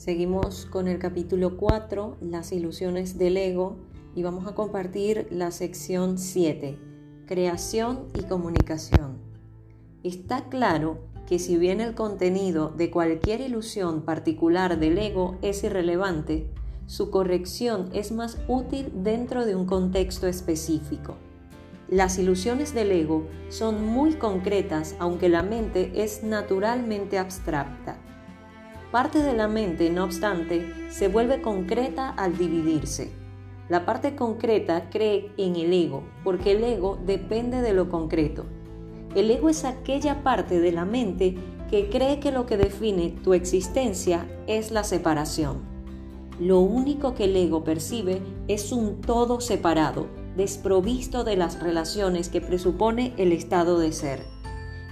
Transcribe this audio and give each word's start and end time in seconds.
Seguimos 0.00 0.64
con 0.64 0.88
el 0.88 0.98
capítulo 0.98 1.58
4, 1.58 2.16
las 2.22 2.52
ilusiones 2.52 3.18
del 3.18 3.36
ego, 3.36 3.76
y 4.14 4.22
vamos 4.22 4.46
a 4.46 4.54
compartir 4.54 5.26
la 5.30 5.50
sección 5.50 6.16
7, 6.16 6.78
creación 7.26 8.06
y 8.18 8.22
comunicación. 8.22 9.18
Está 10.02 10.48
claro 10.48 11.00
que 11.26 11.38
si 11.38 11.58
bien 11.58 11.82
el 11.82 11.94
contenido 11.94 12.70
de 12.70 12.90
cualquier 12.90 13.42
ilusión 13.42 14.00
particular 14.00 14.80
del 14.80 14.96
ego 14.96 15.36
es 15.42 15.64
irrelevante, 15.64 16.46
su 16.86 17.10
corrección 17.10 17.90
es 17.92 18.10
más 18.10 18.38
útil 18.48 18.90
dentro 19.04 19.44
de 19.44 19.54
un 19.54 19.66
contexto 19.66 20.26
específico. 20.26 21.16
Las 21.90 22.18
ilusiones 22.18 22.72
del 22.72 22.90
ego 22.92 23.26
son 23.50 23.84
muy 23.84 24.14
concretas 24.14 24.96
aunque 24.98 25.28
la 25.28 25.42
mente 25.42 26.02
es 26.02 26.24
naturalmente 26.24 27.18
abstracta. 27.18 27.98
Parte 28.90 29.22
de 29.22 29.34
la 29.34 29.46
mente, 29.46 29.88
no 29.88 30.02
obstante, 30.02 30.74
se 30.88 31.06
vuelve 31.06 31.40
concreta 31.40 32.10
al 32.10 32.36
dividirse. 32.36 33.12
La 33.68 33.86
parte 33.86 34.16
concreta 34.16 34.90
cree 34.90 35.30
en 35.36 35.54
el 35.54 35.72
ego, 35.72 36.02
porque 36.24 36.52
el 36.52 36.64
ego 36.64 36.98
depende 37.06 37.62
de 37.62 37.72
lo 37.72 37.88
concreto. 37.88 38.46
El 39.14 39.30
ego 39.30 39.48
es 39.48 39.64
aquella 39.64 40.24
parte 40.24 40.58
de 40.58 40.72
la 40.72 40.84
mente 40.84 41.36
que 41.70 41.88
cree 41.88 42.18
que 42.18 42.32
lo 42.32 42.46
que 42.46 42.56
define 42.56 43.10
tu 43.22 43.32
existencia 43.32 44.26
es 44.48 44.72
la 44.72 44.82
separación. 44.82 45.58
Lo 46.40 46.58
único 46.58 47.14
que 47.14 47.24
el 47.24 47.36
ego 47.36 47.62
percibe 47.62 48.20
es 48.48 48.72
un 48.72 49.00
todo 49.00 49.40
separado, 49.40 50.08
desprovisto 50.36 51.22
de 51.22 51.36
las 51.36 51.62
relaciones 51.62 52.28
que 52.28 52.40
presupone 52.40 53.14
el 53.18 53.30
estado 53.30 53.78
de 53.78 53.92
ser. 53.92 54.29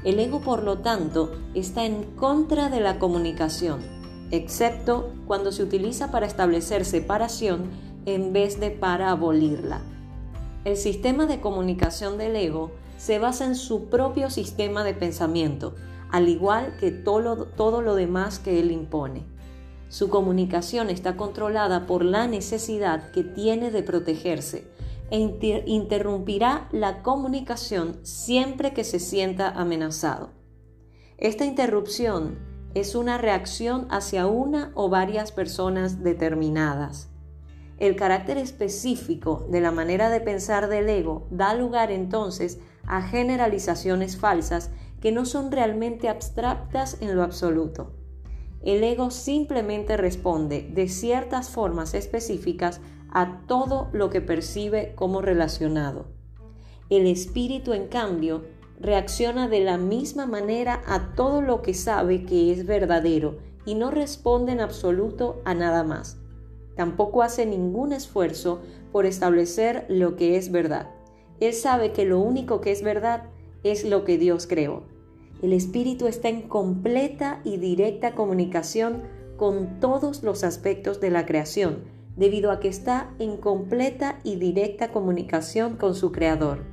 El 0.05 0.19
ego, 0.21 0.41
por 0.41 0.63
lo 0.63 0.79
tanto, 0.79 1.33
está 1.55 1.85
en 1.85 2.05
contra 2.17 2.69
de 2.69 2.81
la 2.81 2.99
comunicación, 2.99 3.81
excepto 4.31 5.13
cuando 5.27 5.53
se 5.53 5.63
utiliza 5.63 6.11
para 6.11 6.27
establecer 6.27 6.85
separación 6.85 7.65
en 8.07 8.33
vez 8.33 8.61
de 8.61 8.71
para 8.71 9.11
abolirla. 9.11 9.81
El 10.65 10.77
sistema 10.77 11.27
de 11.27 11.41
comunicación 11.41 12.19
del 12.19 12.37
ego 12.37 12.71
se 12.97 13.19
basa 13.19 13.45
en 13.45 13.55
su 13.55 13.87
propio 13.87 14.31
sistema 14.31 14.85
de 14.85 14.95
pensamiento, 14.95 15.75
al 16.11 16.29
igual 16.29 16.77
que 16.79 16.91
todo, 16.91 17.47
todo 17.47 17.83
lo 17.83 17.95
demás 17.95 18.39
que 18.39 18.61
él 18.61 18.71
impone. 18.71 19.25
Su 19.89 20.11
comunicación 20.11 20.91
está 20.91 21.17
controlada 21.17 21.87
por 21.87 22.05
la 22.05 22.27
necesidad 22.27 23.11
que 23.11 23.25
tiene 23.25 23.71
de 23.71 23.83
protegerse, 23.83 24.69
e 25.11 25.63
interrumpirá 25.67 26.69
la 26.73 27.03
comunicación 27.03 27.99
siempre 28.03 28.73
que 28.73 28.85
se 28.85 29.01
sienta 29.01 29.49
amenazado. 29.49 30.31
Esta 31.17 31.45
interrupción 31.45 32.39
es 32.75 32.95
una 32.95 33.19
reacción 33.19 33.87
hacia 33.91 34.27
una 34.27 34.73
o 34.75 34.89
varias 34.89 35.33
personas 35.33 36.03
determinadas. 36.03 37.09
El 37.79 37.97
carácter 37.97 38.39
específico 38.39 39.47
de 39.51 39.61
la 39.61 39.71
manera 39.71 40.11
de 40.11 40.21
pensar 40.21 40.69
del 40.69 40.89
ego 40.89 41.27
da 41.31 41.55
lugar 41.55 41.91
entonces 41.91 42.59
a 42.87 43.03
generalizaciones 43.03 44.17
falsas 44.17 44.71
que 45.01 45.13
no 45.13 45.25
son 45.25 45.53
realmente 45.53 46.09
abstractas 46.09 47.01
en 47.01 47.15
lo 47.15 47.23
absoluto. 47.23 47.93
El 48.63 48.83
ego 48.83 49.11
simplemente 49.11 49.97
responde 49.97 50.69
de 50.75 50.89
ciertas 50.89 51.51
formas 51.51 51.95
específicas 51.95 52.81
a 53.11 53.43
todo 53.47 53.89
lo 53.93 54.11
que 54.11 54.21
percibe 54.21 54.93
como 54.95 55.23
relacionado. 55.23 56.07
El 56.91 57.07
espíritu, 57.07 57.73
en 57.73 57.89
cambio, 57.89 58.45
reacciona 58.81 59.49
de 59.49 59.61
la 59.61 59.77
misma 59.77 60.27
manera 60.27 60.83
a 60.87 61.15
todo 61.15 61.43
lo 61.43 61.63
que 61.63 61.75
sabe 61.75 62.25
que 62.25 62.53
es 62.53 62.67
verdadero 62.67 63.39
y 63.65 63.75
no 63.75 63.91
responde 63.91 64.53
en 64.53 64.61
absoluto 64.61 65.43
a 65.45 65.55
nada 65.55 65.85
más. 65.85 66.19
Tampoco 66.77 67.23
hace 67.23 67.45
ningún 67.45 67.93
esfuerzo 67.93 68.61
por 68.93 69.05
establecer 69.05 69.85
lo 69.89 70.17
que 70.17 70.37
es 70.37 70.53
verdad. 70.53 70.91
Él 71.41 71.53
sabe 71.53 71.93
que 71.93 72.05
lo 72.05 72.21
único 72.21 72.61
que 72.61 72.71
es 72.71 72.83
verdad 72.83 73.25
es 73.65 73.85
lo 73.85 74.05
que 74.05 74.17
Dios 74.17 74.47
creó. 74.47 74.85
El 75.43 75.53
espíritu 75.53 76.07
está 76.07 76.29
en 76.29 76.43
completa 76.43 77.41
y 77.45 77.59
directa 77.59 78.15
comunicación 78.15 79.03
con 79.37 79.79
todos 79.81 80.23
los 80.23 80.43
aspectos 80.43 81.01
de 81.01 81.11
la 81.11 81.27
creación, 81.27 81.85
debido 82.19 82.51
a 82.51 82.59
que 82.59 82.69
está 82.69 83.11
en 83.21 83.37
completa 83.37 84.19
y 84.25 84.37
directa 84.37 84.91
comunicación 84.91 85.77
con 85.77 85.95
su 85.95 86.11
Creador. 86.11 86.65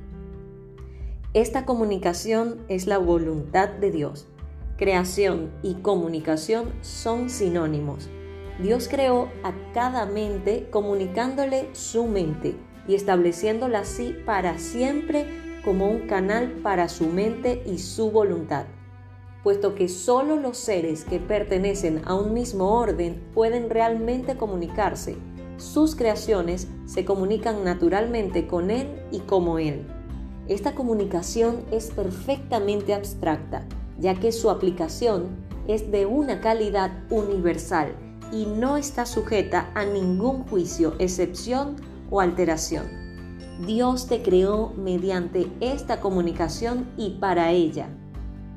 Esta 1.34 1.64
comunicación 1.64 2.64
es 2.68 2.86
la 2.86 2.98
voluntad 2.98 3.68
de 3.68 3.92
Dios. 3.92 4.26
Creación 4.76 5.52
y 5.62 5.74
comunicación 5.74 6.72
son 6.82 7.30
sinónimos. 7.30 8.08
Dios 8.60 8.88
creó 8.88 9.28
a 9.44 9.52
cada 9.72 10.04
mente 10.04 10.66
comunicándole 10.70 11.68
su 11.72 12.06
mente 12.06 12.56
y 12.88 12.94
estableciéndola 12.94 13.80
así 13.80 14.16
para 14.26 14.58
siempre 14.58 15.26
como 15.64 15.88
un 15.88 16.06
canal 16.08 16.58
para 16.62 16.88
su 16.88 17.06
mente 17.06 17.62
y 17.66 17.78
su 17.78 18.10
voluntad 18.10 18.66
puesto 19.46 19.76
que 19.76 19.86
solo 19.88 20.34
los 20.34 20.58
seres 20.58 21.04
que 21.04 21.20
pertenecen 21.20 22.02
a 22.04 22.16
un 22.16 22.34
mismo 22.34 22.80
orden 22.80 23.22
pueden 23.32 23.70
realmente 23.70 24.36
comunicarse 24.36 25.16
sus 25.58 25.96
creaciones 25.96 26.68
se 26.86 27.04
comunican 27.04 27.64
naturalmente 27.64 28.46
con 28.46 28.70
Él 28.70 28.88
y 29.10 29.20
como 29.20 29.58
Él. 29.58 29.86
Esta 30.48 30.74
comunicación 30.74 31.64
es 31.72 31.90
perfectamente 31.90 32.94
abstracta, 32.94 33.66
ya 33.98 34.14
que 34.14 34.32
su 34.32 34.50
aplicación 34.50 35.26
es 35.66 35.90
de 35.90 36.06
una 36.06 36.40
calidad 36.40 36.92
universal 37.10 37.94
y 38.32 38.46
no 38.46 38.76
está 38.76 39.06
sujeta 39.06 39.70
a 39.74 39.84
ningún 39.84 40.44
juicio, 40.44 40.94
excepción 40.98 41.76
o 42.10 42.20
alteración. 42.20 42.86
Dios 43.66 44.06
te 44.06 44.22
creó 44.22 44.72
mediante 44.76 45.50
esta 45.60 46.00
comunicación 46.00 46.86
y 46.96 47.18
para 47.18 47.50
ella. 47.52 47.88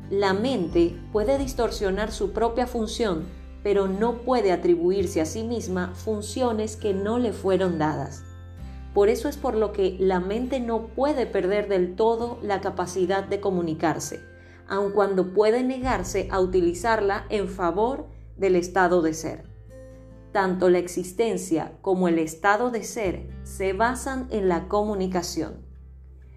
La 0.09 0.33
mente 0.33 0.99
puede 1.13 1.37
distorsionar 1.37 2.11
su 2.11 2.31
propia 2.31 2.67
función 2.67 3.23
pero 3.63 3.87
no 3.87 4.21
puede 4.21 4.51
atribuirse 4.51 5.21
a 5.21 5.25
sí 5.25 5.43
misma 5.43 5.93
funciones 5.95 6.75
que 6.75 6.93
no 6.93 7.19
le 7.19 7.33
fueron 7.33 7.77
dadas. 7.77 8.23
Por 8.93 9.09
eso 9.09 9.29
es 9.29 9.37
por 9.37 9.55
lo 9.55 9.71
que 9.71 9.97
la 9.99 10.19
mente 10.19 10.59
no 10.59 10.87
puede 10.87 11.25
perder 11.25 11.67
del 11.67 11.95
todo 11.95 12.39
la 12.41 12.61
capacidad 12.61 13.23
de 13.23 13.39
comunicarse, 13.39 14.21
aun 14.67 14.91
cuando 14.91 15.33
puede 15.33 15.63
negarse 15.63 16.27
a 16.31 16.39
utilizarla 16.39 17.25
en 17.29 17.47
favor 17.47 18.07
del 18.37 18.55
estado 18.55 19.01
de 19.01 19.13
ser. 19.13 19.43
Tanto 20.31 20.69
la 20.69 20.79
existencia 20.79 21.73
como 21.81 22.07
el 22.07 22.19
estado 22.19 22.71
de 22.71 22.83
ser 22.83 23.29
se 23.43 23.73
basan 23.73 24.27
en 24.31 24.47
la 24.47 24.67
comunicación. 24.67 25.65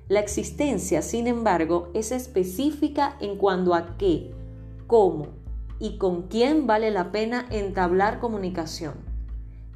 La 0.09 0.21
existencia, 0.21 1.01
sin 1.03 1.27
embargo, 1.27 1.91
es 1.95 2.11
específica 2.11 3.17
en 3.21 3.37
cuanto 3.37 3.75
a 3.75 3.97
qué, 3.97 4.35
cómo 4.87 5.42
y 5.79 5.99
con 5.99 6.29
quién 6.29 6.67
vale 6.67 6.91
la 6.91 7.13
pena 7.13 7.47
entablar 7.51 8.21
comunicación. 8.21 8.95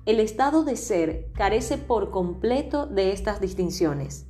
El 0.06 0.20
estado 0.20 0.62
de 0.62 0.76
ser 0.76 1.32
carece 1.32 1.78
por 1.78 2.10
completo 2.10 2.86
de 2.86 3.12
estas 3.12 3.40
distinciones. 3.40 4.26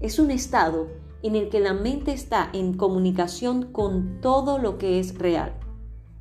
Es 0.00 0.18
un 0.18 0.30
estado 0.30 0.88
en 1.22 1.36
el 1.36 1.50
que 1.50 1.60
la 1.60 1.74
mente 1.74 2.12
está 2.12 2.50
en 2.52 2.76
comunicación 2.76 3.70
con 3.70 4.20
todo 4.20 4.58
lo 4.58 4.78
que 4.78 4.98
es 4.98 5.18
real. 5.18 5.54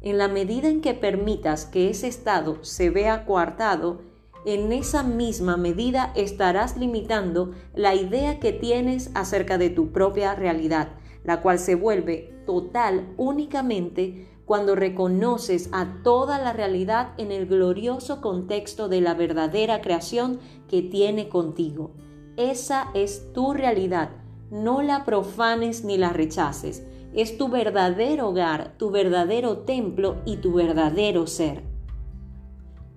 En 0.02 0.18
la 0.18 0.28
medida 0.28 0.70
en 0.70 0.82
que 0.82 0.94
permitas 0.94 1.66
que 1.66 1.90
ese 1.90 2.08
estado 2.08 2.64
se 2.64 2.90
vea 2.90 3.26
coartado, 3.26 4.02
en 4.46 4.72
esa 4.72 5.04
misma 5.04 5.58
medida 5.58 6.14
estarás 6.16 6.78
limitando 6.78 7.52
la 7.74 7.96
idea 7.96 8.40
que 8.40 8.54
tienes 8.54 9.12
acerca 9.14 9.58
de 9.58 9.70
tu 9.70 9.92
propia 9.92 10.36
realidad, 10.36 10.90
la 11.24 11.42
cual 11.42 11.60
se 11.60 11.76
vuelve 11.76 12.34
total 12.46 13.14
únicamente 13.18 14.28
cuando 14.50 14.74
reconoces 14.74 15.70
a 15.74 16.02
toda 16.02 16.40
la 16.40 16.54
realidad 16.54 17.10
en 17.18 17.32
el 17.32 17.46
glorioso 17.46 18.20
contexto 18.20 18.90
de 18.90 19.00
la 19.00 19.14
verdadera 19.14 19.80
creación 19.80 20.40
que 20.68 20.82
tiene 20.82 21.30
contigo. 21.30 21.92
Esa 22.36 22.90
es 22.96 23.32
tu 23.32 23.54
realidad. 23.54 24.10
No 24.50 24.82
la 24.82 25.06
profanes 25.06 25.84
ni 25.84 26.00
la 26.00 26.14
rechaces. 26.14 26.84
Es 27.14 27.38
tu 27.38 27.50
verdadero 27.50 28.30
hogar, 28.30 28.74
tu 28.80 28.90
verdadero 28.90 29.60
templo 29.60 30.16
y 30.26 30.38
tu 30.38 30.54
verdadero 30.54 31.28
ser. 31.28 31.62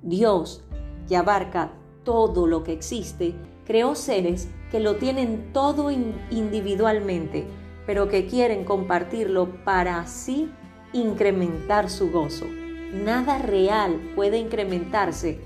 Dios, 0.00 0.64
que 1.06 1.18
abarca 1.18 1.74
todo 2.02 2.46
lo 2.46 2.64
que 2.64 2.72
existe, 2.72 3.34
creó 3.66 3.94
seres 3.94 4.48
que 4.70 4.80
lo 4.80 4.96
tienen 4.96 5.52
todo 5.52 5.90
individualmente, 5.90 7.46
pero 7.84 8.08
que 8.08 8.24
quieren 8.24 8.64
compartirlo 8.64 9.62
para 9.66 10.06
sí 10.06 10.50
incrementar 10.92 11.90
su 11.90 12.10
gozo. 12.10 12.46
Nada 12.92 13.38
real 13.38 14.00
puede 14.14 14.38
incrementarse 14.38 15.40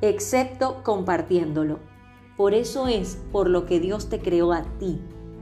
excepto 0.00 0.82
compartiéndolo. 0.82 1.78
Por 2.36 2.54
eso 2.54 2.88
es 2.88 3.18
por 3.30 3.48
lo 3.48 3.66
que 3.66 3.80
Dios 3.80 4.08
te 4.08 4.20
creó 4.20 4.52
a 4.52 4.64
ti. 4.78 5.00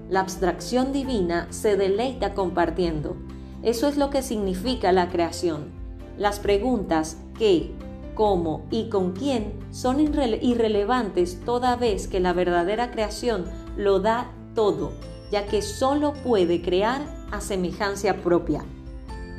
La 0.09 0.21
abstracción 0.21 0.93
divina 0.93 1.47
se 1.51 1.77
deleita 1.77 2.35
compartiendo. 2.35 3.17
Eso 3.63 3.89
es 3.89 3.97
lo 3.97 4.11
que 4.11 4.23
significa 4.23 4.93
la 4.93 5.09
creación. 5.09 5.71
Las 6.19 6.41
preguntas 6.41 7.19
¿qué? 7.39 7.73
cómo 8.15 8.67
y 8.71 8.91
con 8.91 9.13
quién 9.13 9.55
son 9.71 10.01
irrelevantes 10.01 11.41
toda 11.45 11.77
vez 11.77 12.07
que 12.07 12.21
la 12.21 12.33
verdadera 12.33 12.91
creación 12.91 13.47
lo 13.77 14.01
da 14.01 14.31
todo, 14.55 14.93
ya 15.31 15.47
que 15.47 15.63
solo 15.63 16.13
puede 16.23 16.61
crear 16.61 17.01
a 17.31 17.41
semejanza 17.41 18.15
propia. 18.17 18.65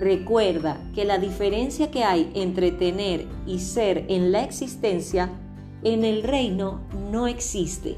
Recuerda 0.02 0.82
que 0.96 1.06
la 1.06 1.20
diferencia 1.20 1.92
que 1.92 2.04
hay 2.04 2.32
entre 2.34 2.72
tener 2.72 3.28
y 3.46 3.60
ser 3.60 4.06
en 4.08 4.32
la 4.32 4.44
existencia, 4.44 5.30
en 5.84 6.04
el 6.04 6.24
reino 6.24 6.82
no 7.12 7.28
existe. 7.28 7.98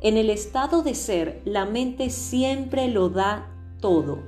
En 0.00 0.16
el 0.16 0.30
estado 0.30 0.82
de 0.82 0.96
ser, 0.96 1.42
la 1.44 1.64
mente 1.64 2.10
siempre 2.10 2.88
lo 2.88 3.08
da 3.08 3.52
todo. 3.80 4.18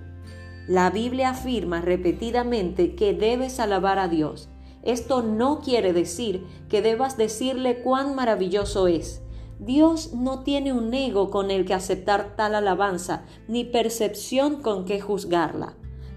La 0.69 0.89
Biblia 0.91 1.31
afirma 1.31 1.81
repetidamente 1.81 2.95
que 2.95 3.13
debes 3.13 3.59
alabar 3.59 3.99
a 3.99 4.07
Dios. 4.07 4.49
Esto 4.85 5.25
no 5.25 5.59
quiere 5.59 5.93
decir 5.93 6.47
que 6.69 6.81
debas 6.81 7.17
decirle 7.17 7.83
cuán 7.83 8.15
maravilloso 8.15 8.87
es. 8.87 9.21
Dios 9.59 10.13
no 10.15 10.45
tiene 10.45 10.73
un 10.73 10.95
ego 10.95 11.31
con 11.31 11.51
el 11.51 11.65
que 11.65 11.75
aceptar 11.75 12.37
tal 12.37 12.55
alabanza, 12.55 13.25
ni 13.49 13.65
percepción 13.65 14.63
con 14.63 14.85
que 14.85 15.01
juzgarla 15.01 15.75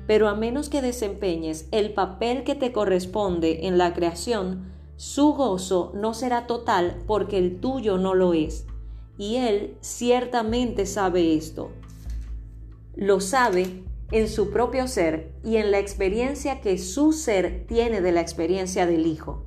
pero 0.09 0.27
a 0.27 0.33
menos 0.33 0.69
que 0.69 0.81
desempeñes 0.81 1.67
el 1.71 1.93
papel 1.93 2.43
que 2.43 2.55
te 2.55 2.71
corresponde 2.71 3.67
en 3.67 3.77
la 3.77 3.93
creación, 3.93 4.73
su 4.95 5.33
gozo 5.33 5.91
no 5.93 6.15
será 6.15 6.47
total 6.47 7.03
porque 7.05 7.37
el 7.37 7.59
tuyo 7.59 7.99
no 7.99 8.15
lo 8.15 8.33
es. 8.33 8.65
Y 9.19 9.35
Él 9.35 9.77
ciertamente 9.81 10.87
sabe 10.87 11.35
esto. 11.35 11.69
Lo 12.95 13.19
sabe 13.21 13.83
en 14.09 14.29
su 14.29 14.49
propio 14.49 14.87
ser 14.87 15.31
y 15.43 15.57
en 15.57 15.69
la 15.69 15.77
experiencia 15.77 16.59
que 16.59 16.79
su 16.79 17.13
ser 17.13 17.67
tiene 17.67 18.01
de 18.01 18.11
la 18.11 18.21
experiencia 18.21 18.87
del 18.87 19.05
Hijo. 19.05 19.43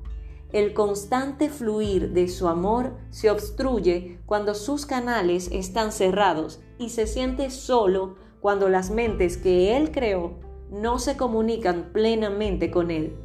El 0.53 0.73
constante 0.73 1.49
fluir 1.49 2.11
de 2.11 2.29
su 2.29 2.47
amor 2.47 2.95
se 3.09 3.29
obstruye 3.29 4.21
cuando 4.25 4.55
sus 4.55 4.85
canales 4.85 5.49
están 5.51 5.91
cerrados 5.91 6.61
y 6.79 6.91
se 6.91 7.05
siente 7.05 7.49
solo 7.49 8.15
cuando 8.39 8.69
las 8.69 8.91
mentes 8.91 9.35
que 9.35 9.75
Él 9.75 9.91
creó 9.91 10.52
no 10.73 10.97
se 10.97 11.15
comunican 11.15 11.91
plenamente 11.93 12.71
con 12.71 12.89
Él. 12.89 13.15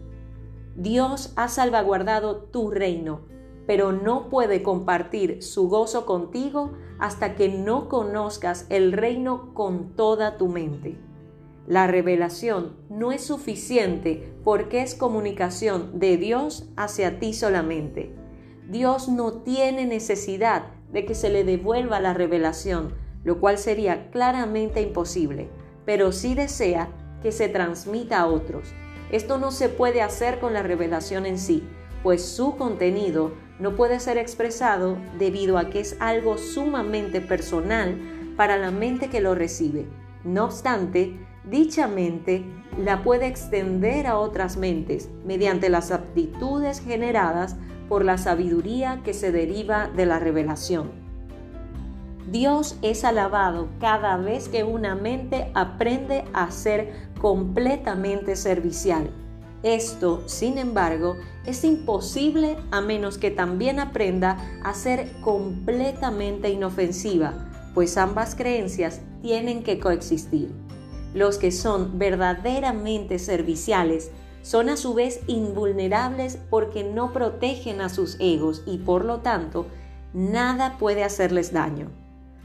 Dios 0.77 1.33
ha 1.37 1.49
salvaguardado 1.49 2.37
tu 2.37 2.71
reino, 2.71 3.23
pero 3.67 3.91
no 3.91 4.29
puede 4.29 4.63
compartir 4.63 5.43
su 5.43 5.69
gozo 5.69 6.05
contigo 6.05 6.75
hasta 6.99 7.35
que 7.35 7.49
no 7.49 7.89
conozcas 7.89 8.67
el 8.69 8.93
reino 8.93 9.55
con 9.55 9.97
toda 9.97 10.37
tu 10.37 10.49
mente. 10.49 10.99
La 11.67 11.87
revelación 11.87 12.77
no 12.91 13.13
es 13.13 13.23
suficiente 13.25 14.35
porque 14.45 14.83
es 14.83 14.95
comunicación 14.95 15.99
de 15.99 16.17
Dios 16.19 16.71
hacia 16.77 17.19
ti 17.19 17.33
solamente. 17.33 18.15
Dios 18.69 19.09
no 19.09 19.43
tiene 19.43 19.87
necesidad 19.87 20.67
de 20.93 21.07
que 21.07 21.15
se 21.15 21.31
le 21.31 21.45
devuelva 21.45 21.99
la 21.99 22.13
revelación, 22.15 22.95
lo 23.25 23.41
cual 23.41 23.59
sería 23.59 24.11
claramente 24.11 24.83
imposible, 24.83 25.51
pero 25.85 26.13
sí 26.13 26.35
desea 26.35 26.91
que 27.23 27.33
se 27.33 27.49
transmita 27.49 28.21
a 28.21 28.27
otros. 28.27 28.69
Esto 29.11 29.39
no 29.39 29.51
se 29.51 29.69
puede 29.69 30.03
hacer 30.03 30.39
con 30.39 30.53
la 30.53 30.63
revelación 30.63 31.27
en 31.27 31.39
sí, 31.39 31.67
pues 32.03 32.25
su 32.25 32.57
contenido 32.57 33.33
no 33.59 33.75
puede 33.75 34.01
ser 34.01 34.19
expresado 34.19 34.99
debido 35.19 35.59
a 35.59 35.71
que 35.71 35.81
es 35.81 35.97
algo 36.01 36.39
sumamente 36.39 37.21
personal 37.21 37.99
para 38.37 38.57
la 38.57 38.71
mente 38.71 39.09
que 39.09 39.21
lo 39.21 39.35
recibe. 39.35 39.87
No 40.25 40.45
obstante, 40.45 41.19
dicha 41.45 41.89
mente 41.89 42.45
la 42.77 43.03
puede 43.03 43.27
extender 43.27 44.07
a 44.07 44.19
otras 44.19 44.57
mentes 44.57 45.11
mediante 45.25 45.69
las 45.69 45.91
aptitudes 45.91 46.81
generadas 46.81 47.57
por 47.89 48.05
la 48.05 48.19
sabiduría 48.19 49.01
que 49.05 49.15
se 49.15 49.33
deriva 49.33 49.89
de 49.89 50.07
la 50.07 50.19
revelación. 50.19 51.08
Dios 52.31 52.77
es 52.83 53.05
alabado 53.05 53.69
cada 53.81 54.19
vez 54.19 54.51
que 54.51 54.63
una 54.63 54.95
mente 54.95 55.51
aprende 55.55 56.25
a 56.35 56.51
ser 56.51 56.93
completamente 57.23 58.37
servicial. 58.37 59.09
Esto, 59.63 60.23
sin 60.27 60.59
embargo, 60.59 61.17
es 61.47 61.65
imposible 61.65 62.59
a 62.71 62.83
menos 62.83 63.17
que 63.17 63.31
también 63.31 63.81
aprenda 63.81 64.37
a 64.63 64.75
ser 64.75 65.11
completamente 65.23 66.51
inofensiva, 66.51 67.51
pues 67.73 67.97
ambas 67.97 68.35
creencias 68.35 69.01
tienen 69.23 69.63
que 69.63 69.81
coexistir. 69.81 70.53
Los 71.15 71.39
que 71.39 71.51
son 71.51 71.99
verdaderamente 71.99 73.19
serviciales 73.19 74.11
son 74.43 74.69
a 74.69 74.77
su 74.77 74.93
vez 74.93 75.21
invulnerables 75.29 76.39
porque 76.51 76.85
no 76.85 77.15
protegen 77.15 77.81
a 77.81 77.89
sus 77.89 78.17
egos 78.21 78.63
y 78.67 78.77
por 78.77 79.07
lo 79.07 79.21
tanto 79.21 79.67
nada 80.13 80.77
puede 80.79 81.05
hacerles 81.05 81.55
daño. 81.55 81.91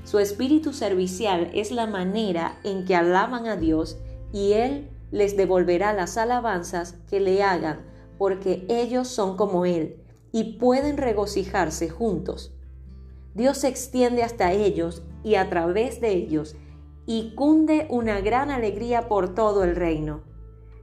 Su 0.04 0.20
espíritu 0.20 0.74
servicial 0.74 1.50
es 1.54 1.72
la 1.72 1.88
manera 1.88 2.60
en 2.64 2.86
que 2.86 2.96
alaban 2.96 3.48
a 3.48 3.56
Dios 3.56 3.98
y 4.34 4.54
Él 4.54 4.90
les 5.12 5.38
devolverá 5.38 5.94
las 5.94 6.18
alabanzas 6.18 6.98
que 7.10 7.20
le 7.20 7.42
hagan, 7.42 7.86
porque 8.18 8.66
ellos 8.68 9.08
son 9.08 9.38
como 9.38 9.66
Él 9.66 9.98
y 10.32 10.58
pueden 10.58 10.98
regocijarse 10.98 11.90
juntos. 11.90 12.54
Dios 13.34 13.60
se 13.60 13.68
extiende 13.70 14.24
hasta 14.24 14.52
ellos 14.52 15.04
y 15.24 15.36
a 15.36 15.50
través 15.50 16.02
de 16.02 16.12
ellos 16.12 16.56
y 17.06 17.34
cunde 17.36 17.88
una 17.90 18.20
gran 18.22 18.52
alegría 18.52 19.08
por 19.08 19.34
todo 19.34 19.64
el 19.64 19.76
reino. 19.76 20.22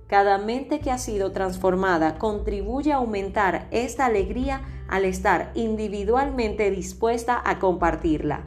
Cada 0.06 0.38
mente 0.38 0.80
que 0.80 0.90
ha 0.90 0.98
sido 0.98 1.30
transformada 1.32 2.18
contribuye 2.18 2.92
a 2.92 2.96
aumentar 2.96 3.68
esta 3.70 4.06
alegría 4.06 4.62
al 4.88 5.04
estar 5.04 5.52
individualmente 5.54 6.70
dispuesta 6.70 7.40
a 7.44 7.58
compartirla. 7.58 8.44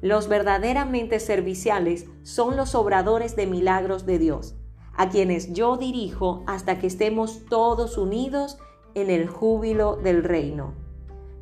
Los 0.00 0.28
verdaderamente 0.28 1.18
serviciales 1.18 2.06
son 2.22 2.56
los 2.56 2.74
obradores 2.74 3.34
de 3.34 3.46
milagros 3.46 4.06
de 4.06 4.18
Dios, 4.18 4.54
a 4.94 5.08
quienes 5.08 5.52
yo 5.52 5.76
dirijo 5.76 6.44
hasta 6.46 6.78
que 6.78 6.86
estemos 6.86 7.44
todos 7.46 7.98
unidos 7.98 8.58
en 8.94 9.10
el 9.10 9.26
júbilo 9.26 9.96
del 9.96 10.22
reino. 10.22 10.74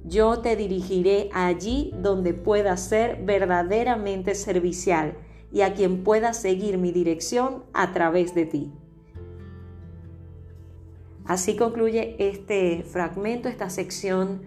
Yo 0.04 0.38
te 0.38 0.56
dirigiré 0.56 1.30
allí 1.32 1.92
donde 2.00 2.32
puedas 2.32 2.80
ser 2.80 3.24
verdaderamente 3.24 4.34
servicial 4.34 5.18
y 5.52 5.62
a 5.62 5.74
quien 5.74 6.04
pueda 6.04 6.32
seguir 6.32 6.78
mi 6.78 6.92
dirección 6.92 7.64
a 7.72 7.92
través 7.92 8.34
de 8.34 8.46
ti. 8.46 8.72
Así 11.24 11.56
concluye 11.56 12.14
este 12.18 12.84
fragmento, 12.84 13.48
esta 13.48 13.68
sección 13.68 14.42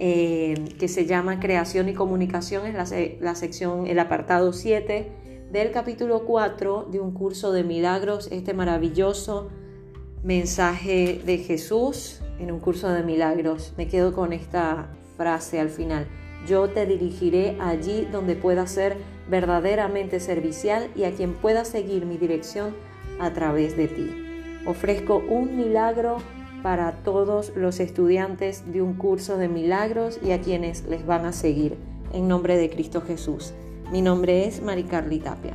eh, 0.00 0.54
que 0.78 0.86
se 0.86 1.06
llama 1.06 1.40
Creación 1.40 1.88
y 1.88 1.94
Comunicación, 1.94 2.66
es 2.66 2.74
la, 2.74 2.86
la 3.20 3.34
sección, 3.34 3.88
el 3.88 3.98
apartado 3.98 4.52
7 4.52 5.10
del 5.50 5.72
capítulo 5.72 6.24
4 6.24 6.88
de 6.90 7.00
un 7.00 7.12
curso 7.12 7.52
de 7.52 7.64
milagros, 7.64 8.28
este 8.30 8.54
maravilloso 8.54 9.48
mensaje 10.22 11.20
de 11.26 11.38
Jesús 11.38 12.20
en 12.38 12.52
un 12.52 12.60
curso 12.60 12.88
de 12.90 13.02
milagros. 13.02 13.74
Me 13.76 13.88
quedo 13.88 14.12
con 14.12 14.32
esta 14.32 14.88
frase 15.16 15.58
al 15.58 15.70
final. 15.70 16.06
Yo 16.46 16.68
te 16.70 16.86
dirigiré 16.86 17.56
allí 17.60 18.06
donde 18.12 18.36
pueda 18.36 18.68
ser 18.68 18.96
verdaderamente 19.28 20.20
servicial 20.20 20.90
y 20.94 21.04
a 21.04 21.12
quien 21.12 21.34
pueda 21.34 21.64
seguir 21.64 22.06
mi 22.06 22.18
dirección 22.18 22.76
a 23.18 23.32
través 23.32 23.76
de 23.76 23.88
ti. 23.88 24.10
Ofrezco 24.64 25.16
un 25.16 25.56
milagro 25.56 26.18
para 26.62 26.92
todos 27.04 27.52
los 27.56 27.80
estudiantes 27.80 28.70
de 28.72 28.82
un 28.82 28.94
curso 28.94 29.36
de 29.36 29.48
milagros 29.48 30.18
y 30.22 30.32
a 30.32 30.40
quienes 30.40 30.84
les 30.86 31.06
van 31.06 31.26
a 31.26 31.32
seguir. 31.32 31.76
En 32.12 32.28
nombre 32.28 32.56
de 32.56 32.70
Cristo 32.70 33.00
Jesús. 33.00 33.52
Mi 33.92 34.02
nombre 34.02 34.46
es 34.46 34.62
Maricarly 34.62 35.18
Tapia. 35.18 35.54